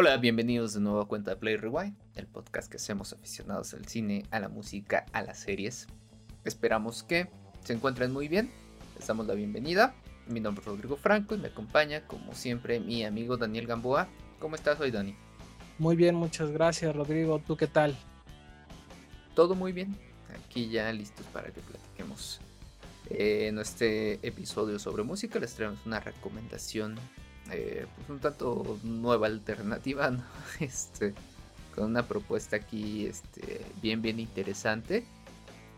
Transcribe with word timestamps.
Hola, 0.00 0.16
bienvenidos 0.16 0.74
de 0.74 0.80
nuevo 0.80 1.00
a 1.00 1.08
Cuenta 1.08 1.32
de 1.32 1.38
Play 1.38 1.56
Rewind, 1.56 1.96
el 2.14 2.28
podcast 2.28 2.70
que 2.70 2.76
hacemos 2.76 3.12
aficionados 3.12 3.74
al 3.74 3.84
cine, 3.86 4.22
a 4.30 4.38
la 4.38 4.48
música, 4.48 5.04
a 5.12 5.22
las 5.22 5.40
series. 5.40 5.88
Esperamos 6.44 7.02
que 7.02 7.28
se 7.64 7.72
encuentren 7.72 8.12
muy 8.12 8.28
bien. 8.28 8.48
Les 8.96 9.08
damos 9.08 9.26
la 9.26 9.34
bienvenida. 9.34 9.96
Mi 10.28 10.38
nombre 10.38 10.60
es 10.60 10.66
Rodrigo 10.68 10.96
Franco 10.96 11.34
y 11.34 11.38
me 11.38 11.48
acompaña, 11.48 12.06
como 12.06 12.32
siempre, 12.36 12.78
mi 12.78 13.02
amigo 13.02 13.36
Daniel 13.36 13.66
Gamboa. 13.66 14.06
¿Cómo 14.38 14.54
estás 14.54 14.78
hoy, 14.78 14.92
Dani? 14.92 15.16
Muy 15.80 15.96
bien, 15.96 16.14
muchas 16.14 16.52
gracias, 16.52 16.94
Rodrigo. 16.94 17.42
¿Tú 17.44 17.56
qué 17.56 17.66
tal? 17.66 17.96
Todo 19.34 19.56
muy 19.56 19.72
bien. 19.72 19.96
Aquí 20.32 20.68
ya 20.68 20.92
listos 20.92 21.26
para 21.32 21.50
que 21.50 21.60
platiquemos. 21.60 22.40
Eh, 23.10 23.48
en 23.48 23.58
este 23.58 24.24
episodio 24.24 24.78
sobre 24.78 25.02
música 25.02 25.40
les 25.40 25.54
traemos 25.54 25.84
una 25.84 25.98
recomendación 25.98 26.94
eh, 27.50 27.86
pues 27.96 28.08
un 28.10 28.18
tanto 28.18 28.78
nueva 28.82 29.26
alternativa, 29.26 30.12
este, 30.60 31.14
con 31.74 31.84
una 31.86 32.06
propuesta 32.06 32.56
aquí 32.56 33.06
este, 33.06 33.64
bien, 33.80 34.02
bien 34.02 34.20
interesante 34.20 35.04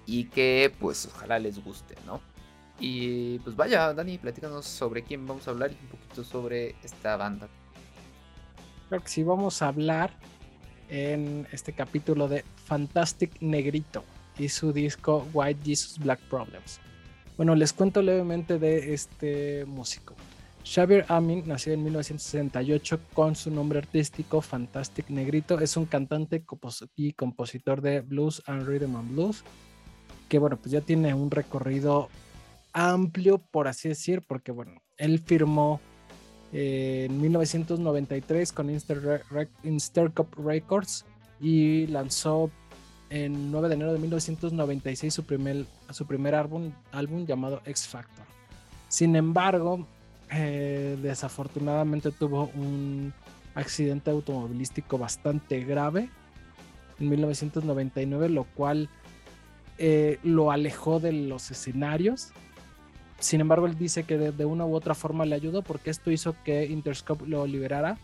y 0.07 0.25
que 0.25 0.73
pues 0.81 1.07
ojalá 1.07 1.39
les 1.39 1.63
guste, 1.63 1.95
¿no? 2.07 2.21
Y 2.81 3.39
pues 3.41 3.55
vaya, 3.55 3.93
Dani, 3.93 4.19
platícanos 4.19 4.65
sobre 4.65 5.03
quién 5.03 5.27
vamos 5.27 5.47
a 5.47 5.51
hablar 5.51 5.71
y 5.71 5.75
un 5.75 5.91
poquito 5.91 6.25
sobre 6.25 6.75
esta 6.83 7.17
banda. 7.17 7.49
Creo 8.89 9.03
que 9.03 9.09
sí 9.09 9.23
vamos 9.23 9.61
a 9.63 9.69
hablar 9.69 10.17
en 10.89 11.47
este 11.53 11.73
capítulo 11.73 12.27
de 12.27 12.45
Fantastic 12.65 13.41
Negrito 13.41 14.03
y 14.39 14.49
su 14.49 14.73
disco 14.73 15.29
White 15.33 15.61
Jesus 15.65 15.99
Black 15.99 16.21
Problems. 16.29 16.81
Bueno, 17.37 17.55
les 17.55 17.73
cuento 17.73 18.03
levemente 18.03 18.59
de 18.59 18.95
este 18.95 19.65
músico. 19.67 20.15
Xavier 20.65 21.05
Amin 21.09 21.45
nació 21.47 21.73
en 21.73 21.83
1968 21.85 23.01
con 23.15 23.35
su 23.35 23.51
nombre 23.51 23.79
artístico 23.79 24.41
Fantastic 24.41 25.09
Negrito. 25.11 25.59
Es 25.59 25.77
un 25.77 25.87
cantante 25.87 26.45
y 26.97 27.13
compositor 27.13 27.81
de 27.81 28.01
blues 28.01 28.43
and 28.47 28.67
rhythm 28.67 28.97
and 28.97 29.13
blues 29.13 29.45
que 30.31 30.39
bueno, 30.39 30.57
pues 30.57 30.71
ya 30.71 30.81
tiene 30.81 31.13
un 31.13 31.31
recorrido 31.31 32.09
amplio, 32.73 33.39
por 33.39 33.67
así 33.67 33.89
decir, 33.89 34.23
porque 34.27 34.53
bueno, 34.53 34.81
él 34.97 35.19
firmó 35.19 35.81
eh, 36.53 37.09
en 37.11 37.21
1993 37.21 38.53
con 38.53 38.71
Cup 40.15 40.29
Records 40.37 41.05
y 41.41 41.89
lanzó 41.89 42.51
en 43.11 43.51
9 43.51 43.69
de 43.69 43.75
enero 43.75 43.93
de 43.93 43.99
1996 43.99 45.13
su 45.13 45.25
primer, 45.25 45.67
su 45.91 46.07
primer 46.07 46.37
álbum, 46.37 46.71
álbum 46.93 47.27
llamado 47.27 47.61
X 47.65 47.89
Factor. 47.89 48.25
Sin 48.89 49.17
embargo, 49.17 49.85
eh, 50.33 50.99
desafortunadamente 51.03 52.11
tuvo 52.13 52.51
un 52.55 53.13
accidente 53.55 54.11
automovilístico 54.11 54.97
bastante 54.99 55.65
grave 55.65 56.09
en 57.01 57.09
1999, 57.09 58.29
lo 58.29 58.45
cual 58.45 58.89
eh, 59.79 60.19
lo 60.23 60.51
alejó 60.53 61.01
de 61.01 61.13
los 61.13 61.51
escenarios. 61.51 62.29
Sin 63.19 63.41
embargo, 63.41 63.67
él 63.67 63.77
dice 63.77 64.05
que 64.05 64.19
de, 64.19 64.45
una 64.45 64.65
u 64.65 64.75
otra 64.75 64.95
forma 64.95 65.25
le 65.25 65.35
ayudó 65.35 65.63
porque 65.63 65.91
esto 65.91 66.11
hizo 66.11 66.35
que 66.45 66.65
Interscope 66.67 67.27
lo 67.27 67.47
liberara, 67.47 67.99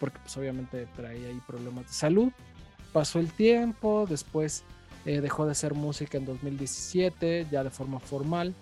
porque 0.00 0.18
pues 0.18 0.36
obviamente 0.36 0.86
traía 0.96 1.28
ahí 1.28 1.40
problemas 1.46 1.86
de 1.86 1.92
salud. 1.92 2.32
Pasó 2.92 3.20
el 3.20 3.32
tiempo, 3.32 4.06
después 4.08 4.64
eh, 5.06 5.20
dejó 5.20 5.46
de 5.46 5.52
hacer 5.52 5.74
música 5.74 6.18
en 6.18 6.26
2017, 6.26 7.46
ya 7.50 7.64
de 7.64 7.70
forma 7.70 8.00
formal. 8.00 8.54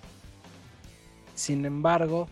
Sin 1.35 1.65
embargo, 1.65 2.29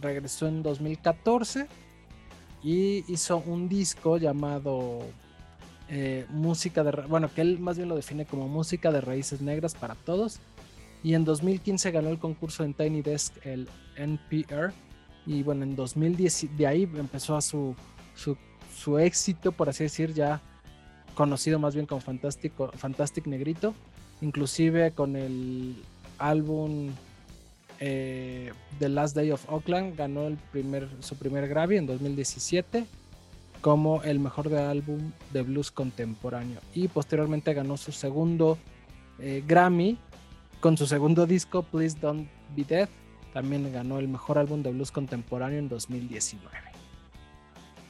regresó 0.00 0.46
en 0.46 0.62
2014 0.62 1.66
y 2.62 3.04
hizo 3.12 3.38
un 3.38 3.68
disco 3.68 4.16
llamado 4.18 5.00
eh, 5.88 6.26
Música 6.28 6.84
de... 6.84 6.92
Bueno, 7.08 7.32
que 7.32 7.40
él 7.40 7.58
más 7.58 7.76
bien 7.76 7.88
lo 7.88 7.96
define 7.96 8.26
como 8.26 8.48
Música 8.48 8.92
de 8.92 9.00
Raíces 9.00 9.40
Negras 9.40 9.74
para 9.74 9.94
Todos. 9.94 10.38
Y 11.02 11.14
en 11.14 11.24
2015 11.24 11.90
ganó 11.90 12.10
el 12.10 12.18
concurso 12.18 12.62
en 12.62 12.74
Tiny 12.74 13.02
Desk, 13.02 13.34
el 13.44 13.68
NPR. 13.96 14.72
Y 15.26 15.42
bueno, 15.42 15.64
en 15.64 15.74
2010 15.74 16.56
de 16.56 16.66
ahí 16.66 16.82
empezó 16.82 17.36
a 17.36 17.40
su, 17.40 17.74
su, 18.14 18.36
su 18.76 18.98
éxito, 18.98 19.52
por 19.52 19.68
así 19.68 19.84
decir, 19.84 20.12
ya 20.12 20.40
conocido 21.14 21.58
más 21.58 21.74
bien 21.74 21.86
como 21.86 22.00
Fantastic 22.00 23.26
Negrito. 23.26 23.74
Inclusive 24.20 24.92
con 24.92 25.16
el 25.16 25.82
álbum 26.18 26.90
eh, 27.80 28.52
The 28.78 28.88
Last 28.88 29.16
Day 29.16 29.30
of 29.30 29.44
Oakland 29.48 29.96
ganó 29.96 30.28
su 31.00 31.16
primer 31.16 31.48
Grammy 31.48 31.76
en 31.76 31.86
2017 31.86 32.86
como 33.60 34.02
el 34.02 34.20
mejor 34.20 34.54
álbum 34.54 35.12
de 35.32 35.42
blues 35.42 35.70
contemporáneo. 35.70 36.60
Y 36.74 36.88
posteriormente 36.88 37.52
ganó 37.52 37.76
su 37.76 37.92
segundo 37.92 38.58
eh, 39.18 39.42
Grammy 39.46 39.98
con 40.60 40.76
su 40.76 40.86
segundo 40.86 41.26
disco 41.26 41.62
Please 41.62 41.98
Don't 42.00 42.28
Be 42.54 42.64
Dead. 42.64 42.88
También 43.32 43.72
ganó 43.72 43.98
el 43.98 44.08
mejor 44.08 44.38
álbum 44.38 44.62
de 44.62 44.70
blues 44.70 44.90
contemporáneo 44.90 45.58
en 45.58 45.68
2019 45.68 46.70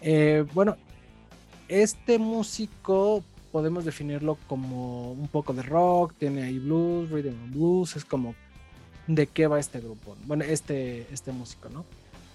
eh, 0.00 0.44
bueno 0.54 0.76
este 1.68 2.18
músico 2.18 3.22
podemos 3.52 3.84
definirlo 3.84 4.38
como 4.46 5.12
un 5.12 5.28
poco 5.28 5.52
de 5.52 5.62
rock 5.62 6.14
tiene 6.18 6.42
ahí 6.42 6.58
blues 6.58 7.10
rhythm 7.10 7.36
and 7.42 7.54
blues 7.54 7.96
es 7.96 8.04
como 8.04 8.34
de 9.14 9.26
qué 9.26 9.46
va 9.46 9.58
este 9.58 9.80
grupo, 9.80 10.16
bueno, 10.26 10.44
este, 10.44 11.06
este 11.12 11.32
músico, 11.32 11.68
¿no? 11.68 11.84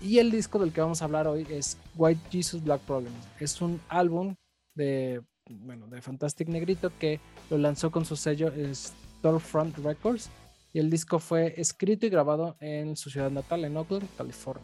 Y 0.01 0.19
el 0.19 0.29
disco 0.29 0.59
del 0.59 0.73
que 0.73 0.81
vamos 0.81 1.01
a 1.01 1.05
hablar 1.05 1.27
hoy 1.27 1.47
es 1.49 1.77
White 1.95 2.21
Jesus 2.29 2.63
Black 2.63 2.81
Problems. 2.81 3.15
Es 3.39 3.61
un 3.61 3.79
álbum 3.87 4.35
de, 4.75 5.21
bueno, 5.49 5.87
de 5.87 6.01
Fantastic 6.01 6.49
Negrito 6.49 6.91
que 6.99 7.19
lo 7.49 7.57
lanzó 7.57 7.91
con 7.91 8.03
su 8.05 8.15
sello 8.15 8.51
Storefront 8.73 9.77
Records 9.77 10.29
y 10.73 10.79
el 10.79 10.89
disco 10.89 11.19
fue 11.19 11.53
escrito 11.59 12.05
y 12.05 12.09
grabado 12.09 12.57
en 12.59 12.97
su 12.97 13.09
ciudad 13.09 13.31
natal, 13.31 13.63
en 13.63 13.77
Oakland, 13.77 14.09
California. 14.17 14.63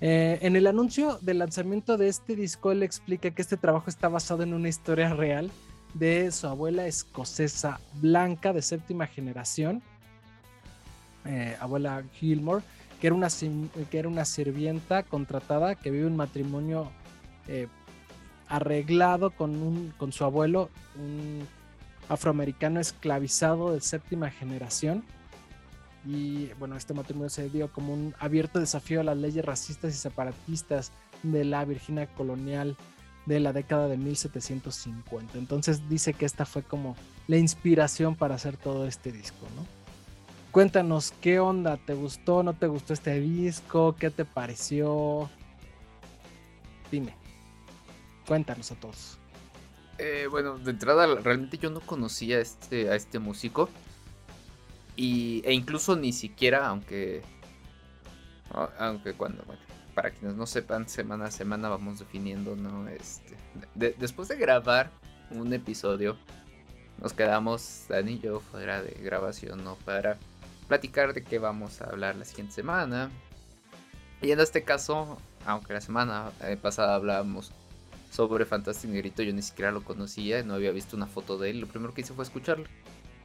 Eh, 0.00 0.38
en 0.42 0.56
el 0.56 0.66
anuncio 0.66 1.18
del 1.22 1.38
lanzamiento 1.38 1.96
de 1.96 2.08
este 2.08 2.34
disco, 2.34 2.72
él 2.72 2.82
explica 2.82 3.30
que 3.30 3.42
este 3.42 3.56
trabajo 3.56 3.88
está 3.88 4.08
basado 4.08 4.42
en 4.42 4.54
una 4.54 4.68
historia 4.68 5.14
real 5.14 5.50
de 5.94 6.30
su 6.32 6.46
abuela 6.46 6.86
escocesa 6.86 7.80
blanca 7.94 8.52
de 8.52 8.62
séptima 8.62 9.06
generación, 9.06 9.82
eh, 11.28 11.56
abuela 11.60 12.02
Gilmore, 12.14 12.64
que 13.00 13.06
era, 13.06 13.14
una, 13.14 13.28
que 13.28 13.98
era 13.98 14.08
una 14.08 14.24
sirvienta 14.24 15.02
contratada 15.02 15.74
que 15.74 15.90
vive 15.90 16.06
un 16.06 16.16
matrimonio 16.16 16.90
eh, 17.46 17.68
arreglado 18.48 19.30
con, 19.30 19.54
un, 19.56 19.92
con 19.98 20.10
su 20.10 20.24
abuelo, 20.24 20.70
un 20.96 21.46
afroamericano 22.08 22.80
esclavizado 22.80 23.74
de 23.74 23.80
séptima 23.82 24.30
generación. 24.30 25.04
Y 26.06 26.46
bueno, 26.58 26.76
este 26.76 26.94
matrimonio 26.94 27.28
se 27.28 27.50
dio 27.50 27.70
como 27.70 27.92
un 27.92 28.14
abierto 28.18 28.58
desafío 28.58 29.02
a 29.02 29.04
las 29.04 29.18
leyes 29.18 29.44
racistas 29.44 29.94
y 29.94 29.98
separatistas 29.98 30.92
de 31.22 31.44
la 31.44 31.64
Virginia 31.66 32.06
colonial 32.06 32.76
de 33.26 33.40
la 33.40 33.52
década 33.52 33.88
de 33.88 33.98
1750. 33.98 35.36
Entonces 35.36 35.86
dice 35.90 36.14
que 36.14 36.24
esta 36.24 36.46
fue 36.46 36.62
como 36.62 36.96
la 37.26 37.36
inspiración 37.36 38.16
para 38.16 38.36
hacer 38.36 38.56
todo 38.56 38.86
este 38.86 39.12
disco, 39.12 39.46
¿no? 39.54 39.77
Cuéntanos 40.50 41.12
qué 41.20 41.40
onda, 41.40 41.76
¿te 41.76 41.94
gustó, 41.94 42.42
no 42.42 42.54
te 42.54 42.66
gustó 42.66 42.94
este 42.94 43.20
disco? 43.20 43.94
¿Qué 43.98 44.10
te 44.10 44.24
pareció? 44.24 45.28
Dime, 46.90 47.14
cuéntanos 48.26 48.72
a 48.72 48.74
todos. 48.76 49.18
Eh, 49.98 50.26
bueno, 50.30 50.56
de 50.58 50.70
entrada 50.70 51.06
realmente 51.16 51.58
yo 51.58 51.70
no 51.70 51.80
conocía 51.80 52.38
a 52.38 52.40
este, 52.40 52.88
a 52.88 52.94
este 52.94 53.18
músico. 53.18 53.68
Y, 54.96 55.42
e 55.44 55.52
incluso 55.52 55.96
ni 55.96 56.12
siquiera, 56.12 56.66
aunque... 56.66 57.22
Aunque 58.78 59.12
cuando, 59.12 59.44
bueno, 59.44 59.60
para 59.94 60.10
quienes 60.10 60.36
no 60.36 60.46
sepan, 60.46 60.88
semana 60.88 61.26
a 61.26 61.30
semana 61.30 61.68
vamos 61.68 61.98
definiendo, 61.98 62.56
¿no? 62.56 62.88
Este, 62.88 63.36
después 63.74 64.28
de 64.28 64.36
grabar 64.36 64.90
un 65.30 65.52
episodio, 65.52 66.16
nos 67.02 67.12
quedamos, 67.12 67.84
Dani 67.88 68.12
y 68.12 68.18
yo, 68.20 68.40
fuera 68.40 68.80
de 68.80 68.92
grabación, 69.02 69.62
¿no? 69.62 69.74
Para 69.76 70.16
platicar 70.68 71.14
de 71.14 71.24
qué 71.24 71.38
vamos 71.38 71.80
a 71.80 71.86
hablar 71.86 72.14
la 72.16 72.24
siguiente 72.24 72.54
semana. 72.54 73.10
Y 74.20 74.30
en 74.30 74.40
este 74.40 74.62
caso, 74.62 75.18
aunque 75.46 75.72
la 75.72 75.80
semana 75.80 76.30
eh, 76.42 76.56
pasada 76.60 76.94
hablábamos 76.94 77.50
sobre 78.10 78.44
Fantastic 78.44 78.90
Negrito, 78.90 79.22
yo 79.22 79.32
ni 79.32 79.42
siquiera 79.42 79.72
lo 79.72 79.82
conocía, 79.82 80.42
no 80.42 80.54
había 80.54 80.70
visto 80.70 80.96
una 80.96 81.06
foto 81.06 81.38
de 81.38 81.50
él, 81.50 81.60
lo 81.60 81.66
primero 81.66 81.94
que 81.94 82.02
hice 82.02 82.14
fue 82.14 82.24
escucharlo. 82.24 82.66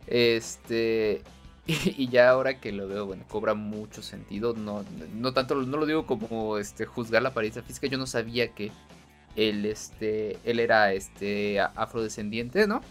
Este, 0.07 1.21
y, 1.65 2.09
ya 2.09 2.29
ahora 2.29 2.59
que 2.59 2.71
lo 2.71 2.87
veo, 2.87 3.05
bueno, 3.05 3.23
cobra 3.27 3.53
mucho 3.53 4.01
sentido, 4.01 4.53
no, 4.53 4.85
no 5.15 5.33
tanto, 5.33 5.55
no 5.55 5.77
lo 5.77 5.85
digo 5.85 6.05
como 6.05 6.57
este, 6.57 6.85
juzgar 6.85 7.21
la 7.21 7.29
apariencia 7.29 7.63
física, 7.63 7.87
yo 7.87 7.97
no 7.97 8.07
sabía 8.07 8.49
que 8.49 8.71
él, 9.35 9.65
este, 9.65 10.37
él 10.43 10.59
era 10.59 10.93
este, 10.93 11.59
afrodescendiente, 11.59 12.67
¿no? 12.67 12.81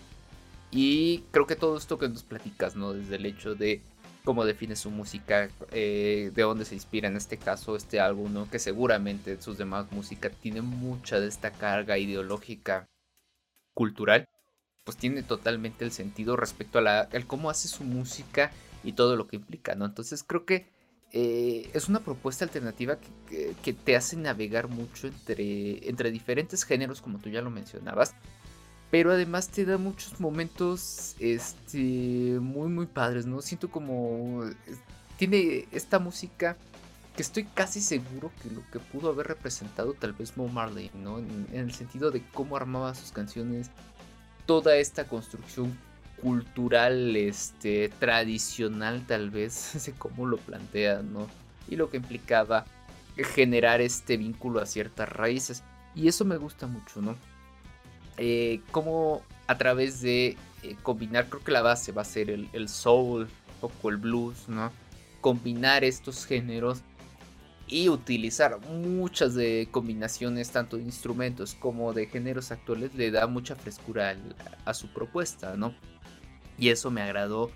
Y 0.71 1.25
creo 1.31 1.47
que 1.47 1.55
todo 1.55 1.77
esto 1.77 1.99
que 1.99 2.09
nos 2.09 2.23
platicas, 2.23 2.75
¿no? 2.77 2.95
Desde 2.95 3.17
el 3.17 3.27
hecho 3.27 3.55
de 3.55 3.83
cómo 4.25 4.45
define 4.45 4.77
su 4.77 4.91
música, 4.91 5.49
eh, 5.71 6.31
de 6.35 6.43
dónde 6.43 6.65
se 6.65 6.75
inspira 6.75 7.09
en 7.09 7.17
este 7.17 7.39
caso 7.39 7.77
este 7.77 8.01
álbum, 8.01 8.33
¿no? 8.33 8.51
que 8.51 8.59
seguramente 8.59 9.41
sus 9.41 9.59
demás 9.59 9.91
música 9.91 10.31
tiene 10.31 10.63
mucha 10.63 11.21
de 11.21 11.29
esta 11.29 11.51
carga 11.51 11.99
ideológica 11.99 12.89
cultural, 13.75 14.27
pues 14.85 14.97
tiene 14.97 15.23
totalmente 15.23 15.85
el 15.85 15.93
sentido 15.93 16.37
respecto 16.37 16.79
a 16.79 16.83
la, 16.83 17.09
cómo 17.27 17.51
hace 17.51 17.69
su 17.69 17.85
música 17.85 18.53
y 18.85 18.93
todo 18.93 19.17
lo 19.17 19.27
que 19.27 19.37
implica, 19.37 19.75
¿no? 19.75 19.85
Entonces 19.85 20.25
creo 20.25 20.45
que 20.45 20.67
eh, 21.13 21.71
es 21.75 21.89
una 21.89 22.01
propuesta 22.01 22.45
alternativa 22.45 22.99
que, 23.29 23.73
te 23.73 23.97
hace 23.97 24.17
navegar 24.17 24.69
mucho 24.69 25.07
entre, 25.07 25.89
entre 25.89 26.11
diferentes 26.11 26.65
géneros, 26.65 27.01
como 27.01 27.19
tú 27.19 27.29
ya 27.29 27.43
lo 27.43 27.51
mencionabas, 27.51 28.15
pero 28.93 29.11
además 29.11 29.49
te 29.49 29.65
da 29.65 29.79
muchos 29.79 30.21
momentos 30.21 31.17
este, 31.19 31.79
muy, 32.39 32.69
muy 32.69 32.85
padres, 32.85 33.25
¿no? 33.25 33.41
Siento 33.41 33.71
como... 33.71 34.45
Tiene 35.17 35.67
esta 35.73 35.99
música 35.99 36.59
que 37.17 37.23
estoy 37.23 37.45
casi 37.45 37.81
seguro 37.81 38.31
que 38.43 38.51
lo 38.51 38.61
que 38.71 38.81
pudo 38.81 39.09
haber 39.09 39.29
representado 39.29 39.95
tal 39.95 40.13
vez 40.13 40.37
Mo 40.37 40.47
Marley, 40.49 40.91
¿no? 40.93 41.21
En, 41.21 41.47
el 41.55 41.73
sentido 41.73 42.11
de 42.11 42.23
cómo 42.35 42.55
armaba 42.55 42.95
sus 42.95 43.13
canciones, 43.13 43.71
toda 44.45 44.77
esta 44.77 45.05
construcción 45.05 45.75
cultural, 46.21 47.17
este, 47.17 47.89
tradicional 47.99 49.07
tal 49.07 49.31
vez, 49.31 49.55
sé 49.79 49.93
cómo 49.93 50.27
lo 50.27 50.37
plantea, 50.37 51.01
¿no? 51.01 51.29
Y 51.67 51.77
lo 51.77 51.89
que 51.89 51.97
implicaba 51.97 52.67
generar 53.17 53.81
este 53.81 54.19
vínculo 54.19 54.61
a 54.61 54.67
ciertas 54.67 55.09
raíces. 55.09 55.63
Y 55.95 56.09
eso 56.09 56.27
me 56.27 56.37
gusta 56.37 56.67
mucho, 56.67 57.01
¿no? 57.01 57.17
Eh, 58.17 58.61
cómo 58.71 59.23
a 59.47 59.59
través 59.59 60.01
de 60.01 60.37
eh, 60.63 60.77
combinar, 60.83 61.29
creo 61.29 61.43
que 61.43 61.53
la 61.53 61.63
base 61.63 61.93
va 61.93 62.03
a 62.03 62.07
ser 62.07 62.31
el, 62.31 62.69
soul, 62.69 63.23
un 63.23 63.61
poco 63.61 63.91
el 63.91 63.97
blues, 63.97 64.49
¿no? 64.49 64.71
Combinar 65.21 65.85
estos 65.85 66.25
géneros 66.25 66.83
y 67.67 67.89
utilizar 67.89 68.61
muchas 68.69 69.35
de 69.35 69.69
combinaciones 69.71 70.51
tanto 70.51 70.77
de 70.77 70.83
instrumentos 70.83 71.55
como 71.55 71.93
de 71.93 72.07
géneros 72.07 72.53
actuales 72.53 72.95
le 72.95 73.11
da 73.11 73.27
mucha 73.27 73.57
frescura 73.57 74.17
a 74.65 74.75
su 74.75 74.93
propuesta, 74.93 75.57
¿no? 75.57 75.75
Y 76.59 76.69
eso 76.69 76.91
me 76.91 77.03
agradó 77.03 77.51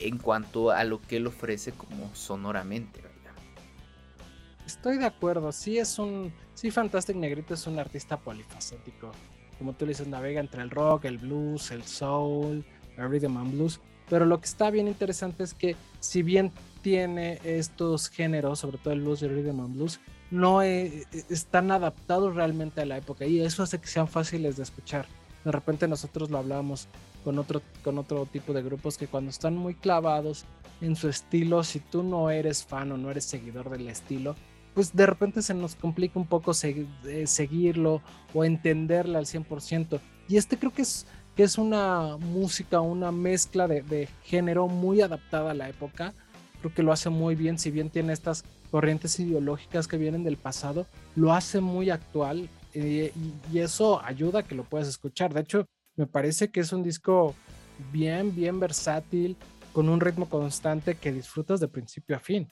en 0.00 0.18
cuanto 0.18 0.70
a 0.70 0.84
lo 0.84 1.00
que 1.00 1.18
él 1.18 1.26
ofrece 1.26 1.72
como 1.72 2.14
sonoramente. 2.14 3.02
Estoy 4.66 4.98
de 4.98 5.06
acuerdo, 5.06 5.52
sí 5.52 5.78
es 5.78 5.98
un, 5.98 6.32
sí 6.54 6.70
Fantastic 6.70 7.16
Negrito 7.16 7.54
es 7.54 7.66
un 7.66 7.78
artista 7.78 8.16
polifacético 8.18 9.12
como 9.62 9.74
tú 9.74 9.86
dices, 9.86 10.08
navega 10.08 10.40
entre 10.40 10.60
el 10.60 10.70
rock, 10.70 11.04
el 11.04 11.18
blues, 11.18 11.70
el 11.70 11.84
soul, 11.84 12.64
el 12.96 13.08
rhythm 13.08 13.36
and 13.36 13.52
blues. 13.52 13.78
Pero 14.10 14.26
lo 14.26 14.40
que 14.40 14.46
está 14.46 14.70
bien 14.70 14.88
interesante 14.88 15.44
es 15.44 15.54
que 15.54 15.76
si 16.00 16.24
bien 16.24 16.50
tiene 16.82 17.38
estos 17.44 18.08
géneros, 18.08 18.58
sobre 18.58 18.78
todo 18.78 18.92
el 18.92 19.02
blues 19.02 19.22
y 19.22 19.26
el 19.26 19.36
rhythm 19.36 19.60
and 19.60 19.76
blues, 19.76 20.00
no 20.32 20.64
e, 20.64 20.86
e, 20.86 21.06
están 21.30 21.70
adaptados 21.70 22.34
realmente 22.34 22.80
a 22.80 22.86
la 22.86 22.96
época 22.96 23.24
y 23.24 23.40
eso 23.40 23.62
hace 23.62 23.78
que 23.78 23.86
sean 23.86 24.08
fáciles 24.08 24.56
de 24.56 24.64
escuchar. 24.64 25.06
De 25.44 25.52
repente 25.52 25.86
nosotros 25.86 26.28
lo 26.28 26.38
hablábamos 26.38 26.88
con 27.22 27.38
otro, 27.38 27.62
con 27.84 27.98
otro 27.98 28.26
tipo 28.26 28.52
de 28.52 28.62
grupos 28.62 28.98
que 28.98 29.06
cuando 29.06 29.30
están 29.30 29.56
muy 29.56 29.74
clavados 29.74 30.44
en 30.80 30.96
su 30.96 31.08
estilo, 31.08 31.62
si 31.62 31.78
tú 31.78 32.02
no 32.02 32.30
eres 32.30 32.64
fan 32.64 32.90
o 32.90 32.96
no 32.96 33.12
eres 33.12 33.26
seguidor 33.26 33.70
del 33.70 33.86
estilo, 33.86 34.34
pues 34.74 34.94
de 34.94 35.06
repente 35.06 35.42
se 35.42 35.54
nos 35.54 35.74
complica 35.74 36.18
un 36.18 36.26
poco 36.26 36.52
eh, 36.62 37.26
seguirlo 37.26 38.02
o 38.34 38.44
entenderla 38.44 39.18
al 39.18 39.26
100%. 39.26 40.00
Y 40.28 40.36
este 40.36 40.58
creo 40.58 40.72
que 40.72 40.82
es, 40.82 41.06
es 41.36 41.58
una 41.58 42.16
música, 42.18 42.80
una 42.80 43.12
mezcla 43.12 43.68
de, 43.68 44.08
género 44.24 44.68
muy 44.68 45.00
adaptada 45.00 45.50
a 45.50 45.54
la 45.54 45.68
época. 45.68 46.14
Creo 46.60 46.72
que 46.74 46.82
lo 46.82 46.92
hace 46.92 47.10
muy 47.10 47.34
bien, 47.34 47.58
si 47.58 47.70
bien 47.70 47.90
tiene 47.90 48.12
estas 48.12 48.44
corrientes 48.70 49.18
ideológicas 49.20 49.88
que 49.88 49.98
vienen 49.98 50.24
del 50.24 50.36
pasado, 50.36 50.86
lo 51.16 51.32
hace 51.34 51.60
muy 51.60 51.90
actual 51.90 52.48
eh, 52.72 53.12
y, 53.14 53.56
y, 53.56 53.60
eso 53.60 54.02
ayuda 54.02 54.40
a 54.40 54.42
que 54.44 54.54
lo 54.54 54.64
puedas 54.64 54.88
escuchar. 54.88 55.34
De 55.34 55.40
hecho, 55.40 55.66
me 55.96 56.06
parece 56.06 56.50
que 56.50 56.60
es 56.60 56.72
un 56.72 56.82
disco 56.82 57.34
bien, 57.92 58.34
bien 58.34 58.60
versátil, 58.60 59.36
con 59.72 59.88
un 59.88 60.00
ritmo 60.00 60.28
constante 60.28 60.94
que 60.94 61.12
disfrutas 61.12 61.60
de 61.60 61.68
principio 61.68 62.16
a 62.16 62.20
fin. 62.20 62.48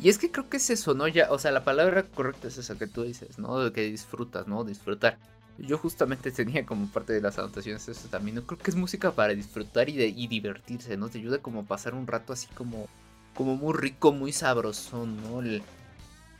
Y 0.00 0.08
es 0.08 0.18
que 0.18 0.30
creo 0.30 0.48
que 0.48 0.56
es 0.56 0.70
eso, 0.70 0.94
¿no? 0.94 1.06
Ya, 1.08 1.30
o 1.30 1.38
sea, 1.38 1.52
la 1.52 1.64
palabra 1.64 2.02
correcta 2.02 2.48
es 2.48 2.58
esa 2.58 2.76
que 2.76 2.86
tú 2.86 3.02
dices, 3.02 3.38
¿no? 3.38 3.58
De 3.60 3.72
que 3.72 3.82
disfrutas, 3.82 4.48
¿no? 4.48 4.64
Disfrutar. 4.64 5.18
Yo 5.58 5.78
justamente 5.78 6.30
tenía 6.32 6.66
como 6.66 6.88
parte 6.88 7.12
de 7.12 7.20
las 7.20 7.38
anotaciones 7.38 7.88
eso 7.88 8.08
también. 8.08 8.36
¿no? 8.36 8.42
Creo 8.42 8.58
que 8.58 8.70
es 8.70 8.76
música 8.76 9.12
para 9.12 9.34
disfrutar 9.34 9.88
y, 9.88 9.96
de, 9.96 10.08
y 10.08 10.26
divertirse, 10.26 10.96
¿no? 10.96 11.08
Te 11.08 11.18
ayuda 11.18 11.38
como 11.38 11.60
a 11.60 11.64
pasar 11.64 11.94
un 11.94 12.06
rato 12.06 12.32
así 12.32 12.48
como, 12.54 12.88
como 13.34 13.56
muy 13.56 13.74
rico, 13.74 14.12
muy 14.12 14.32
sabroso, 14.32 15.06
¿no? 15.06 15.42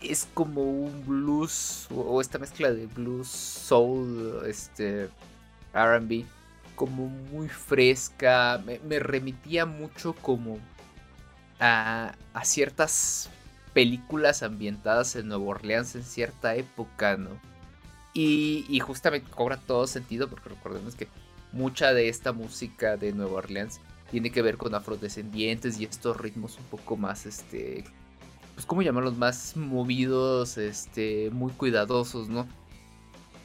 es 0.01 0.29
como 0.35 0.63
un 0.63 1.07
blues 1.07 1.87
o, 1.91 2.21
esta 2.21 2.39
mezcla 2.39 2.71
de 2.71 2.87
blues, 2.87 3.29
soul, 3.29 4.43
este, 4.47 5.09
RB, 5.73 6.25
como 6.75 7.09
muy 7.09 7.49
fresca. 7.49 8.61
Me, 8.67 8.81
me 8.81 8.99
remitía 8.99 9.65
mucho 9.65 10.13
como 10.15 10.59
a, 11.59 12.15
a 12.35 12.45
ciertas 12.45 13.31
películas 13.75 14.43
ambientadas 14.43 15.17
en 15.17 15.29
Nueva 15.29 15.45
Orleans 15.45 15.95
en 15.97 16.05
cierta 16.05 16.55
época, 16.55 17.17
¿no? 17.17 17.31
Y, 18.15 18.79
justamente 18.79 19.29
cobra 19.29 19.57
todo 19.57 19.89
sentido 19.89 20.29
porque 20.29 20.51
recordemos 20.51 20.95
que 20.95 21.09
mucha 21.53 21.93
de 21.93 22.09
esta 22.09 22.33
música 22.33 22.97
de 22.97 23.13
Nueva 23.13 23.39
Orleans 23.39 23.81
tiene 24.13 24.31
que 24.31 24.41
ver 24.41 24.57
con 24.57 24.75
afrodescendientes 24.77 25.81
y 25.81 25.85
estos 25.85 26.17
ritmos 26.17 26.57
un 26.59 26.65
poco 26.67 26.97
más, 26.97 27.27
este, 27.27 27.83
pues 28.55 28.67
cómo 28.67 28.83
llamarlos, 28.83 29.17
más 29.17 29.57
movidos, 29.57 30.59
este, 30.59 31.31
muy 31.33 31.51
cuidadosos, 31.53 32.29
¿no? 32.29 32.47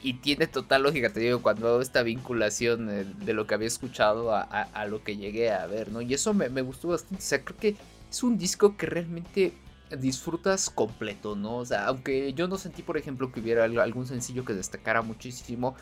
Y 0.02 0.14
tiene 0.14 0.46
total 0.46 0.84
lógica, 0.84 1.12
te 1.12 1.18
digo, 1.18 1.42
cuando 1.42 1.66
hago 1.68 1.80
esta 1.80 2.04
vinculación 2.04 2.86
de, 2.86 3.34
lo 3.34 3.48
que 3.48 3.54
había 3.54 3.66
escuchado 3.66 4.32
a, 4.32 4.86
lo 4.86 5.02
que 5.02 5.16
llegué 5.16 5.50
a 5.50 5.66
ver, 5.66 5.90
¿no? 5.90 6.00
Y 6.00 6.14
eso 6.14 6.32
me 6.32 6.62
gustó 6.62 6.88
bastante, 6.88 7.16
o 7.16 7.26
sea, 7.26 7.44
creo 7.44 7.58
que 7.58 7.76
es 8.08 8.22
un 8.22 8.38
disco 8.38 8.76
que 8.76 8.86
realmente 8.86 9.52
disfrutas 9.98 10.70
completo, 10.70 11.36
¿no? 11.36 11.56
O 11.56 11.64
sea, 11.64 11.86
aunque 11.86 12.32
yo 12.34 12.48
no 12.48 12.58
sentí, 12.58 12.82
por 12.82 12.96
ejemplo, 12.96 13.32
que 13.32 13.40
hubiera 13.40 13.64
algún 13.64 14.06
sencillo 14.06 14.44
que 14.44 14.54
destacara 14.54 15.02
muchísimo, 15.02 15.74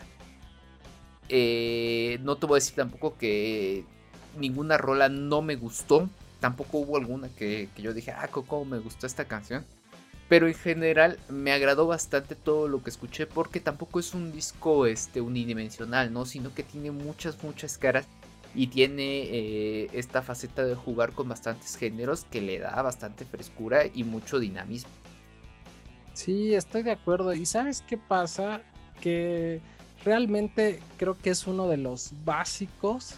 eh, 1.29 2.19
no 2.23 2.37
te 2.37 2.47
voy 2.47 2.57
a 2.57 2.61
decir 2.61 2.75
tampoco 2.75 3.17
que 3.19 3.85
ninguna 4.39 4.79
rola 4.79 5.09
no 5.09 5.43
me 5.43 5.57
gustó. 5.57 6.09
Tampoco 6.41 6.79
hubo 6.79 6.97
alguna 6.97 7.29
que, 7.29 7.69
yo 7.77 7.93
dije, 7.93 8.13
ah, 8.13 8.29
cómo 8.29 8.65
me 8.65 8.79
gustó 8.79 9.07
esta 9.07 9.25
canción. 9.27 9.65
Pero 10.29 10.47
en 10.47 10.55
general 10.55 11.19
me 11.31 11.53
agradó 11.53 11.87
bastante 11.87 12.35
todo 12.35 12.69
lo 12.69 12.83
que 12.83 12.91
escuché 12.91 13.27
porque 13.27 13.61
tampoco 13.61 13.99
es 13.99 14.13
un 14.15 14.31
disco 14.31 14.87
este, 14.87 15.21
unidimensional, 15.21 16.13
¿no? 16.13 16.27
Sino 16.27 16.55
que 16.55 16.63
tiene 16.63 16.91
muchas, 16.91 17.43
muchas 17.43 17.79
caras 17.79 18.07
y 18.55 18.69
tiene 18.69 19.23
eh, 19.23 19.91
esta 19.93 20.23
faceta 20.23 20.65
de 20.65 20.75
jugar 20.75 21.13
con 21.13 21.29
bastantes 21.29 21.77
géneros 21.77 22.25
que 22.25 22.41
le 22.41 22.59
da 22.59 22.81
bastante 22.83 23.25
frescura 23.25 23.83
y 23.87 24.05
mucho 24.05 24.39
dinamismo. 24.39 24.91
Sí, 26.15 26.55
estoy 26.55 26.83
de 26.83 26.93
acuerdo. 26.93 27.33
¿Y 27.35 27.47
sabes 27.47 27.83
qué 27.87 27.97
pasa? 27.97 28.63
Que 29.01 29.61
realmente 30.05 30.81
creo 30.97 31.17
que 31.17 31.31
es 31.31 31.47
uno 31.47 31.69
de 31.69 31.77
los 31.77 32.13
básicos 32.25 33.15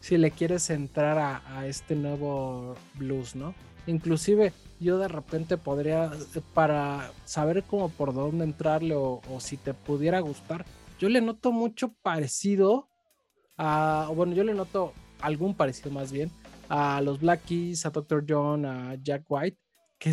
si 0.00 0.18
le 0.18 0.30
quieres 0.30 0.68
entrar 0.68 1.18
a, 1.18 1.66
este 1.66 1.96
nuevo 1.96 2.76
blues, 2.94 3.34
¿no? 3.34 3.54
Inclusive 3.86 4.52
yo 4.78 4.98
de 4.98 5.08
repente 5.08 5.56
podría, 5.56 6.12
para 6.52 7.10
saber 7.24 7.62
cómo 7.62 7.88
por 7.88 8.12
dónde 8.12 8.44
entrarle 8.44 8.94
o, 8.94 9.22
o 9.30 9.40
si 9.40 9.56
te 9.56 9.72
pudiera 9.72 10.20
gustar, 10.20 10.66
yo 10.98 11.08
le 11.08 11.22
noto 11.22 11.52
mucho 11.52 11.94
parecido 12.02 12.90
bueno, 13.56 14.34
yo 14.34 14.44
le 14.44 14.54
noto 14.54 14.92
algún 15.20 15.54
parecido 15.54 15.90
más 15.90 16.12
bien 16.12 16.30
a 16.68 17.00
los 17.00 17.20
Black 17.20 17.44
Keys, 17.44 17.86
a 17.86 17.90
Dr. 17.90 18.24
John, 18.28 18.64
a 18.64 18.96
Jack 19.02 19.24
White, 19.28 19.58
que, 19.98 20.12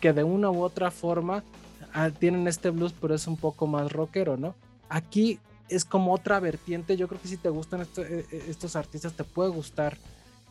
que 0.00 0.12
de 0.12 0.24
una 0.24 0.50
u 0.50 0.62
otra 0.62 0.90
forma 0.90 1.44
ah, 1.92 2.10
tienen 2.10 2.46
este 2.48 2.70
blues, 2.70 2.94
pero 3.00 3.14
es 3.14 3.26
un 3.26 3.36
poco 3.36 3.66
más 3.66 3.92
rockero, 3.92 4.36
¿no? 4.36 4.54
Aquí 4.88 5.38
es 5.68 5.84
como 5.84 6.12
otra 6.12 6.40
vertiente. 6.40 6.96
Yo 6.96 7.08
creo 7.08 7.20
que 7.20 7.28
si 7.28 7.36
te 7.36 7.48
gustan 7.48 7.82
eh, 7.82 7.86
eh, 7.98 8.44
estos 8.48 8.76
artistas, 8.76 9.12
te 9.12 9.24
puede 9.24 9.50
gustar 9.50 9.96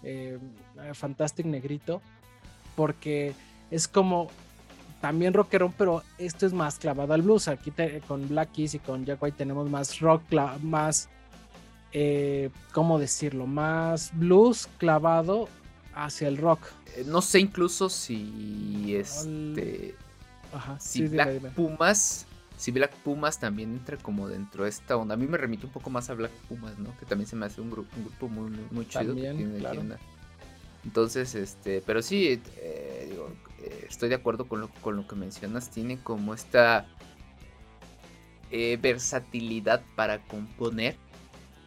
eh, 0.04 0.38
Fantastic 0.94 1.46
Negrito, 1.46 2.02
porque 2.76 3.34
es 3.72 3.88
como 3.88 4.30
también 5.02 5.34
rockero, 5.34 5.74
pero 5.78 6.04
esto 6.18 6.46
es 6.46 6.54
más 6.54 6.78
clavado 6.78 7.14
al 7.14 7.22
blues. 7.22 7.48
Aquí 7.48 7.72
con 8.08 8.28
Black 8.28 8.52
Keys 8.52 8.76
y 8.76 8.80
con 8.80 9.06
Jack 9.06 9.22
White 9.22 9.38
tenemos 9.38 9.70
más 9.70 10.00
rock, 10.00 10.24
más 10.62 11.10
eh, 11.94 12.50
¿cómo 12.74 13.00
decirlo? 13.00 13.48
Más 13.48 14.12
blues 14.14 14.70
clavado 14.78 15.50
hacia 15.94 16.28
el 16.28 16.38
rock. 16.38 16.62
Eh, 16.96 17.04
no 17.06 17.22
sé 17.22 17.40
incluso 17.40 17.90
si 17.90 18.96
este... 18.96 19.96
si 20.80 21.08
Black 21.08 21.54
Pumas... 21.54 22.26
Si 22.58 22.72
Black 22.72 22.92
Pumas 23.04 23.40
también 23.40 23.74
entra 23.74 23.98
como 23.98 24.28
dentro 24.28 24.64
de 24.64 24.72
esta 24.72 24.98
onda. 24.98 25.14
A 25.14 25.18
mí 25.18 25.28
me 25.28 25.38
remite 25.38 25.68
un 25.68 25.72
poco 25.72 25.92
más 25.92 26.10
a 26.10 26.16
Black 26.16 26.32
Pumas, 26.50 26.80
¿no? 26.80 26.92
Que 26.98 27.06
también 27.06 27.28
se 27.28 27.36
me 27.36 27.46
hace 27.46 27.62
un, 27.62 27.70
grupo, 27.70 27.96
un 27.96 28.06
grupo 28.06 28.28
muy, 28.30 28.50
muy, 28.72 28.88
chido. 28.88 29.16
Entonces, 30.84 31.36
este, 31.36 31.82
pero 31.86 32.02
sí, 32.02 32.42
eh, 32.58 33.08
digo, 33.12 33.30
eh, 33.60 33.86
estoy 33.90 34.10
de 34.10 34.16
acuerdo 34.16 34.48
con 34.48 34.62
lo, 34.62 34.70
con 34.82 34.96
lo 34.96 35.08
que 35.08 35.16
mencionas. 35.16 35.70
Tiene 35.70 36.00
como 36.00 36.34
esta 36.34 36.88
eh, 38.50 38.78
versatilidad 38.82 39.84
para 39.96 40.24
componer. 40.24 40.96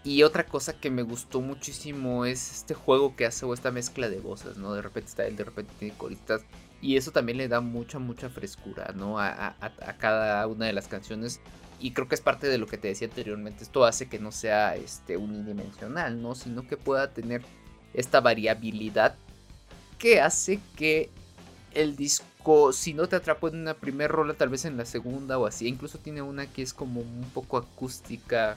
Y 0.03 0.23
otra 0.23 0.47
cosa 0.47 0.73
que 0.73 0.91
me 0.91 1.03
gustó 1.03 1.43
muchísimo 1.43 2.25
es 2.25 2.53
este 2.53 2.75
juego 2.75 3.15
que 3.17 3.27
hace 3.27 3.45
o 3.45 3.53
esta 3.53 3.71
mezcla 3.71 4.09
de 4.09 4.19
voces, 4.19 4.57
¿no? 4.57 4.73
De 4.73 4.81
repente 4.81 5.11
está 5.11 5.27
él, 5.27 5.37
de 5.37 5.45
repente 5.45 5.73
tiene 5.79 5.95
coristas. 5.95 6.43
Y 6.81 6.97
eso 6.97 7.11
también 7.11 7.37
le 7.37 7.49
da 7.49 7.61
mucha, 7.61 7.99
mucha 7.99 8.31
frescura, 8.31 8.95
¿no? 8.97 9.19
A, 9.19 9.55
cada 9.99 10.47
una 10.47 10.65
de 10.65 10.73
las 10.73 10.89
canciones. 10.89 11.41
Y 11.79 11.93
creo 11.93 12.09
que 12.09 12.15
es 12.15 12.23
parte 12.23 12.47
de 12.49 12.57
lo 12.57 12.67
que 12.67 12.79
te 12.79 12.89
decía 12.89 13.09
anteriormente. 13.09 13.63
Esto 13.63 13.85
hace 13.85 14.09
que 14.09 14.19
no 14.19 14.33
sea 14.33 14.75
este, 14.77 15.19
unidimensional, 15.19 16.23
¿no? 16.23 16.35
Sino 16.35 16.67
que 16.67 16.79
pueda 16.79 17.13
tener 17.13 17.43
esta 17.93 18.21
variabilidad 18.21 19.17
que 19.99 20.23
hace 20.23 20.61
que 20.77 21.11
el 21.75 21.97
disco, 21.97 22.73
si 22.73 22.95
no 22.95 23.07
te 23.07 23.17
atrapó 23.17 23.49
en 23.49 23.57
una 23.57 23.75
primera 23.75 24.09
rola, 24.09 24.33
tal 24.33 24.49
vez 24.49 24.65
en 24.65 24.79
la 24.79 24.87
segunda 24.87 25.39
o 25.39 25.47
así. 25.47 25.69
Incluso 25.69 25.99
tiene 25.99 26.23
una 26.23 26.47
que 26.47 26.63
es 26.63 26.73
como 26.73 27.03
un 27.03 27.31
poco 27.35 27.59
acústica, 27.59 28.57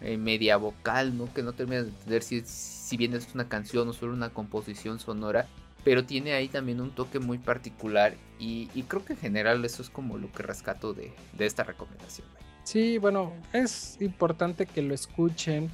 eh, 0.00 0.16
media 0.16 0.56
vocal, 0.56 1.16
¿no? 1.16 1.32
Que 1.32 1.42
no 1.42 1.52
termina 1.52 1.82
de 1.82 1.88
entender 1.88 2.22
si, 2.22 2.42
si 2.44 2.96
bien 2.96 3.14
es 3.14 3.34
una 3.34 3.48
canción 3.48 3.88
o 3.88 3.92
solo 3.92 4.12
una 4.12 4.30
composición 4.30 4.98
sonora. 4.98 5.46
Pero 5.84 6.04
tiene 6.04 6.32
ahí 6.32 6.48
también 6.48 6.80
un 6.80 6.90
toque 6.90 7.20
muy 7.20 7.38
particular 7.38 8.14
y, 8.38 8.66
creo 8.88 9.04
que 9.04 9.12
en 9.12 9.18
general 9.20 9.64
eso 9.64 9.82
es 9.82 9.88
como 9.88 10.18
lo 10.18 10.30
que 10.32 10.42
rescato 10.42 10.92
de, 10.92 11.12
de 11.38 11.46
esta 11.46 11.62
recomendación. 11.62 12.26
Sí, 12.64 12.98
bueno, 12.98 13.32
es 13.52 13.96
importante 14.00 14.66
que 14.66 14.82
lo 14.82 14.92
escuchen, 14.92 15.70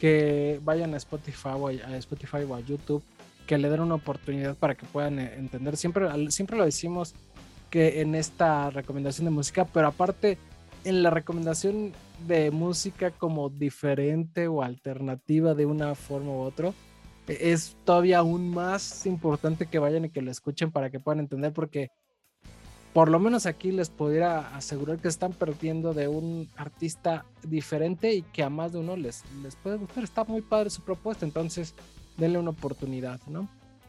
que 0.00 0.58
vayan 0.64 0.92
a 0.94 0.96
Spotify 0.96 1.50
o 1.54 1.68
a, 1.68 1.96
Spotify 1.98 2.38
o 2.48 2.56
a 2.56 2.60
YouTube, 2.60 3.04
que 3.46 3.56
le 3.56 3.70
den 3.70 3.80
una 3.80 3.94
oportunidad 3.94 4.56
para 4.56 4.74
que 4.74 4.84
puedan 4.84 5.20
eh, 5.20 5.34
entender. 5.36 5.76
Siempre, 5.76 6.08
siempre 6.32 6.58
lo 6.58 6.64
decimos 6.64 7.14
que 7.70 8.00
en 8.00 8.16
esta 8.16 8.70
recomendación 8.70 9.26
de 9.26 9.30
música, 9.30 9.64
pero 9.64 9.86
aparte 9.86 10.36
en 10.84 11.02
la 11.02 11.10
recomendación 11.10 11.92
de 12.26 12.50
música 12.50 13.10
como 13.10 13.48
diferente 13.48 14.48
o 14.48 14.62
alternativa 14.62 15.54
de 15.54 15.66
una 15.66 15.94
forma 15.94 16.32
u 16.32 16.40
otra, 16.40 16.72
e, 17.28 17.52
es 17.52 17.76
todavía 17.84 18.18
aún 18.18 18.50
más 18.50 19.06
importante 19.06 19.66
que 19.66 19.78
vayan 19.78 20.04
y 20.04 20.10
que 20.10 20.22
lo 20.22 20.30
escuchen 20.30 20.70
para 20.70 20.90
que 20.90 21.00
puedan 21.00 21.20
entender, 21.20 21.52
porque 21.52 21.90
por 22.92 23.10
lo 23.10 23.18
menos 23.18 23.46
aquí 23.46 23.72
les 23.72 23.88
pudiera 23.88 24.54
asegurar 24.54 24.98
que 24.98 25.08
están 25.08 25.32
perdiendo 25.32 25.94
de 25.94 26.08
un 26.08 26.48
artista 26.56 27.24
diferente 27.42 28.14
y 28.14 28.22
que 28.22 28.42
a 28.42 28.50
más 28.50 28.72
de 28.72 28.78
uno 28.78 28.96
les, 28.96 29.24
les 29.42 29.56
puede 29.56 29.78
gustar. 29.78 30.04
Está 30.04 30.24
muy 30.24 30.42
padre 30.42 30.68
su 30.68 30.82
propuesta, 30.82 31.24
entonces 31.24 31.74
denle 32.18 32.38
una 32.38 32.50
oportunidad, 32.50 33.20
¿no? 33.28 33.48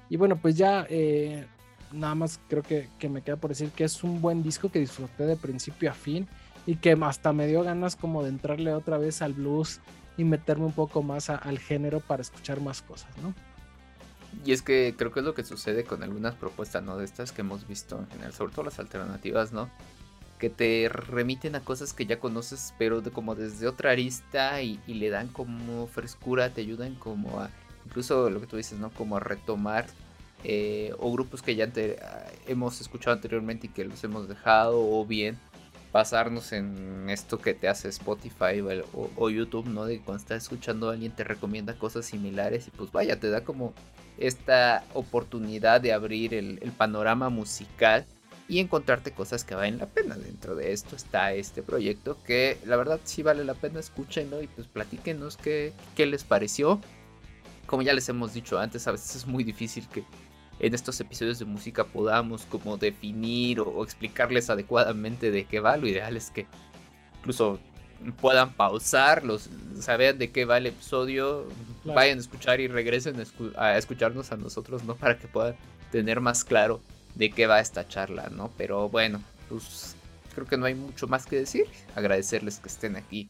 Y 0.09 0.15
bueno, 0.15 0.37
pues 0.37 0.55
ya 0.55 0.85
eh, 0.89 1.45
nada 1.91 2.15
más 2.15 2.39
creo 2.47 2.63
que, 2.63 2.87
me 3.09 3.21
queda 3.21 3.35
por 3.35 3.49
decir 3.49 3.69
que 3.69 3.83
es 3.83 4.03
un 4.03 4.21
buen 4.21 4.43
disco 4.43 4.69
que 4.69 4.79
disfruté 4.79 5.25
de 5.25 5.35
principio 5.35 5.91
a 5.91 5.93
fin 5.93 6.27
y 6.65 6.75
que 6.75 6.97
hasta 7.01 7.33
me 7.33 7.47
dio 7.47 7.63
ganas 7.63 7.95
como 7.95 8.23
de 8.23 8.29
entrarle 8.29 8.73
otra 8.73 8.97
vez 8.97 9.21
al 9.21 9.33
blues 9.33 9.79
y 10.17 10.23
meterme 10.23 10.65
un 10.65 10.73
poco 10.73 11.03
más 11.03 11.29
al 11.29 11.59
género 11.59 11.99
para 11.99 12.21
escuchar 12.21 12.61
más 12.61 12.81
cosas, 12.81 13.09
¿no? 13.21 13.33
Y 14.45 14.51
es 14.51 14.61
que 14.61 14.95
creo 14.97 15.11
que 15.11 15.19
es 15.19 15.25
lo 15.25 15.33
que 15.33 15.43
sucede 15.43 15.83
con 15.83 16.03
algunas 16.03 16.35
propuestas, 16.35 16.83
¿no? 16.83 16.97
De 16.97 17.05
estas 17.05 17.31
que 17.31 17.41
hemos 17.41 17.67
visto 17.67 17.99
en 17.99 18.07
general, 18.07 18.33
sobre 18.33 18.53
todo 18.53 18.65
las 18.65 18.79
alternativas, 18.79 19.53
¿no? 19.53 19.69
Que 20.39 20.49
te 20.49 20.89
remiten 20.89 21.55
a 21.55 21.61
cosas 21.61 21.93
que 21.93 22.05
ya 22.05 22.19
conoces, 22.19 22.73
pero 22.77 23.01
de, 23.01 23.11
como 23.11 23.35
desde 23.35 23.67
otra 23.67 23.91
arista 23.91 24.61
y, 24.61 24.79
le 24.87 25.09
dan 25.09 25.27
como 25.27 25.87
frescura, 25.87 26.49
te 26.49 26.61
ayudan 26.61 26.95
como 26.95 27.39
a, 27.39 27.49
incluso 27.85 28.29
lo 28.29 28.41
que 28.41 28.47
tú 28.47 28.57
dices, 28.57 28.79
¿no? 28.79 28.89
Como 28.91 29.17
a 29.17 29.19
retomar 29.19 29.85
eh, 30.43 30.93
o 30.99 31.11
grupos 31.11 31.41
que 31.41 31.55
ya 31.55 31.71
hemos 32.47 32.81
escuchado 32.81 33.15
anteriormente 33.15 33.67
y 33.67 33.69
que 33.69 33.85
los 33.85 34.03
hemos 34.03 34.27
dejado, 34.27 34.79
o 34.79 35.05
bien 35.05 35.37
pasarnos 35.93 36.53
en 36.53 37.07
esto 37.07 37.37
que 37.37 37.53
te 37.53 37.67
hace 37.69 37.87
Spotify 37.87 38.61
o, 38.93 39.11
o, 39.15 39.29
YouTube, 39.29 39.67
¿no? 39.67 39.85
De 39.85 39.99
cuando 39.99 40.23
estás 40.23 40.41
escuchando 40.41 40.89
a 40.89 40.93
alguien 40.93 41.11
te 41.11 41.23
recomienda 41.23 41.75
cosas 41.75 42.07
similares 42.07 42.67
y 42.67 42.71
pues 42.71 42.91
vaya, 42.91 43.19
te 43.19 43.29
da 43.29 43.43
como 43.43 43.75
esta 44.17 44.83
oportunidad 44.95 45.81
de 45.81 45.93
abrir 45.93 46.33
el, 46.33 46.59
panorama 46.75 47.29
musical 47.29 48.07
y 48.47 48.57
encontrarte 48.57 49.11
cosas 49.11 49.43
que 49.43 49.53
valen 49.53 49.77
la 49.77 49.85
pena. 49.85 50.15
Dentro 50.15 50.55
de 50.55 50.73
esto 50.73 50.95
está 50.95 51.31
este 51.33 51.61
proyecto 51.61 52.17
que 52.25 52.57
la 52.65 52.75
verdad 52.75 52.99
sí 53.03 53.21
vale 53.21 53.45
la 53.45 53.53
pena, 53.53 53.79
escúchenlo 53.79 54.41
y 54.41 54.47
pues 54.47 54.65
platíquenos 54.65 55.37
qué, 55.37 55.73
qué 55.95 56.07
les 56.07 56.23
pareció. 56.23 56.81
Como 57.67 57.83
ya 57.83 57.93
les 57.93 58.09
hemos 58.09 58.33
dicho 58.33 58.57
antes, 58.57 58.87
a 58.87 58.93
veces 58.93 59.15
es 59.15 59.27
muy 59.27 59.43
difícil 59.43 59.87
que 59.89 60.03
en 60.59 60.73
estos 60.73 60.99
episodios 60.99 61.39
de 61.39 61.45
música 61.45 61.85
podamos 61.85 62.45
como 62.45 62.77
definir 62.77 63.59
o, 63.59 63.83
explicarles 63.83 64.49
adecuadamente 64.49 65.31
de 65.31 65.45
qué 65.45 65.59
va. 65.59 65.77
Lo 65.77 65.87
ideal 65.87 66.15
es 66.17 66.29
que 66.29 66.45
incluso 67.19 67.59
puedan 68.19 68.53
pausar, 68.53 69.23
los, 69.23 69.49
saber 69.79 70.17
de 70.17 70.31
qué 70.31 70.45
va 70.45 70.57
el 70.57 70.67
episodio, 70.67 71.47
vayan 71.85 72.17
a 72.17 72.21
escuchar 72.21 72.59
y 72.59 72.67
regresen 72.67 73.15
a, 73.55 73.77
escucharnos 73.77 74.31
a 74.31 74.37
nosotros, 74.37 74.83
¿no? 74.83 74.95
Para 74.95 75.17
que 75.17 75.27
puedan 75.27 75.55
tener 75.91 76.19
más 76.19 76.43
claro 76.43 76.81
de 77.15 77.29
qué 77.29 77.47
va 77.47 77.59
esta 77.59 77.87
charla, 77.87 78.29
¿no? 78.29 78.51
Pero 78.57 78.89
bueno, 78.89 79.21
pues 79.49 79.95
creo 80.33 80.47
que 80.47 80.57
no 80.57 80.65
hay 80.65 80.75
mucho 80.75 81.07
más 81.07 81.25
que 81.25 81.37
decir. 81.37 81.65
Agradecerles 81.95 82.59
que 82.59 82.67
estén 82.67 82.95
aquí 82.95 83.29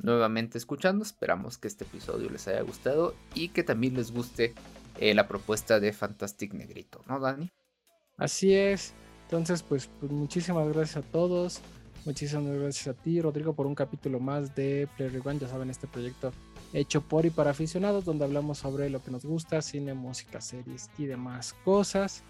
nuevamente 0.00 0.58
escuchando. 0.58 1.04
Esperamos 1.04 1.58
que 1.58 1.68
este 1.68 1.84
episodio 1.84 2.28
les 2.30 2.48
haya 2.48 2.62
gustado 2.62 3.14
y 3.34 3.48
que 3.48 3.62
también 3.62 3.94
les 3.94 4.10
guste 4.10 4.54
eh, 4.98 5.14
la 5.14 5.28
propuesta 5.28 5.80
de 5.80 5.92
Fantastic 5.92 6.54
Negrito, 6.54 7.02
¿no, 7.06 7.18
Dani? 7.20 7.50
Así 8.16 8.54
es. 8.54 8.92
Entonces, 9.24 9.62
pues, 9.62 9.88
pues 10.00 10.12
muchísimas 10.12 10.68
gracias 10.72 11.04
a 11.04 11.08
todos. 11.10 11.60
Muchísimas 12.04 12.56
gracias 12.56 12.88
a 12.88 13.00
ti, 13.00 13.20
Rodrigo, 13.20 13.54
por 13.54 13.66
un 13.66 13.74
capítulo 13.74 14.20
más 14.20 14.54
de 14.54 14.88
Play 14.96 15.08
Rewind. 15.08 15.40
Ya 15.40 15.48
saben, 15.48 15.70
este 15.70 15.86
proyecto 15.86 16.32
hecho 16.72 17.02
por 17.02 17.26
y 17.26 17.30
para 17.30 17.50
aficionados, 17.50 18.04
donde 18.04 18.24
hablamos 18.24 18.58
sobre 18.58 18.90
lo 18.90 19.02
que 19.02 19.10
nos 19.10 19.24
gusta, 19.24 19.62
cine, 19.62 19.94
música, 19.94 20.40
series 20.40 20.90
y 20.98 21.06
demás 21.06 21.54
cosas. 21.64 22.22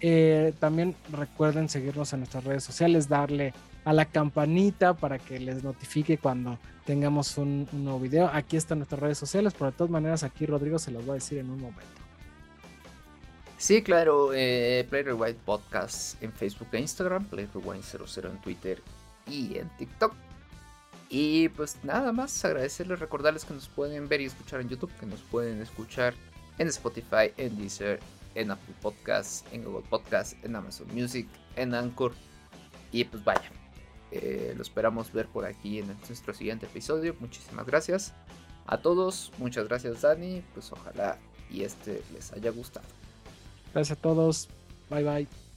Eh, 0.00 0.52
también 0.60 0.94
recuerden 1.10 1.68
seguirnos 1.68 2.12
en 2.12 2.20
nuestras 2.20 2.44
redes 2.44 2.64
sociales, 2.64 3.08
darle 3.08 3.52
a 3.84 3.92
la 3.92 4.04
campanita 4.04 4.94
para 4.94 5.18
que 5.18 5.38
les 5.38 5.62
notifique 5.62 6.18
cuando 6.18 6.58
tengamos 6.84 7.36
un, 7.38 7.68
nuevo 7.72 8.00
video. 8.00 8.30
Aquí 8.32 8.56
están 8.56 8.78
nuestras 8.78 9.00
redes 9.00 9.18
sociales, 9.18 9.52
pero 9.52 9.70
de 9.70 9.76
todas 9.76 9.90
maneras 9.90 10.22
aquí 10.22 10.46
Rodrigo 10.46 10.78
se 10.78 10.90
los 10.90 11.06
va 11.06 11.12
a 11.12 11.14
decir 11.14 11.38
en 11.38 11.50
un 11.50 11.60
momento. 11.60 11.84
Sí, 13.58 13.82
claro, 13.82 14.32
eh, 14.32 14.86
Play 14.88 15.02
Rewind 15.02 15.36
Podcast 15.38 16.22
en 16.22 16.32
Facebook 16.32 16.68
e 16.72 16.80
Instagram, 16.80 17.24
Play 17.24 17.48
Rewind 17.52 17.82
00 17.82 18.30
en 18.30 18.40
Twitter 18.40 18.82
y 19.26 19.58
en 19.58 19.68
TikTok. 19.76 20.14
Y 21.10 21.48
pues 21.50 21.78
nada 21.82 22.12
más 22.12 22.44
agradecerles, 22.44 23.00
recordarles 23.00 23.44
que 23.44 23.54
nos 23.54 23.68
pueden 23.68 24.08
ver 24.08 24.20
y 24.20 24.26
escuchar 24.26 24.60
en 24.60 24.68
YouTube, 24.68 24.92
que 25.00 25.06
nos 25.06 25.20
pueden 25.20 25.60
escuchar 25.60 26.14
en 26.58 26.68
Spotify, 26.68 27.32
en 27.36 27.56
Deezer, 27.56 28.00
en 28.34 28.50
Apple 28.50 28.74
Podcasts, 28.80 29.44
en 29.52 29.64
Google 29.64 29.86
Podcasts, 29.88 30.36
en 30.42 30.54
Amazon 30.54 30.86
Music, 30.94 31.26
en 31.56 31.74
Anchor. 31.74 32.12
Y 32.92 33.04
pues 33.04 33.24
vaya, 33.24 33.50
eh, 34.10 34.54
lo 34.56 34.62
esperamos 34.62 35.12
ver 35.12 35.26
por 35.26 35.44
aquí 35.44 35.78
en 35.78 35.86
nuestro 35.86 36.34
siguiente 36.34 36.66
episodio. 36.66 37.14
Muchísimas 37.20 37.66
gracias 37.66 38.12
a 38.66 38.78
todos, 38.78 39.32
muchas 39.38 39.66
gracias 39.68 40.02
Dani, 40.02 40.42
pues 40.54 40.72
ojalá 40.72 41.18
y 41.50 41.62
este 41.62 42.02
les 42.12 42.32
haya 42.32 42.50
gustado. 42.50 42.86
Gracias 43.72 43.98
a 43.98 44.00
todos, 44.00 44.48
bye 44.90 45.04
bye. 45.04 45.47